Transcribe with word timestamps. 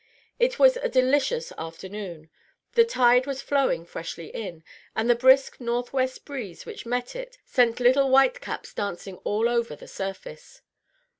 It 0.39 0.57
was 0.57 0.77
a 0.77 0.89
delicious 0.89 1.53
afternoon. 1.59 2.31
The 2.73 2.83
tide 2.85 3.27
was 3.27 3.43
flowing 3.43 3.85
freshly 3.85 4.29
in, 4.31 4.63
and 4.95 5.07
the 5.07 5.13
brisk 5.13 5.59
northwest 5.61 6.25
breeze 6.25 6.65
which 6.65 6.87
met 6.87 7.15
it 7.15 7.37
sent 7.45 7.79
little 7.79 8.09
white 8.09 8.41
caps 8.41 8.73
dancing 8.73 9.17
all 9.17 9.47
over 9.47 9.75
the 9.75 9.87
surface. 9.87 10.63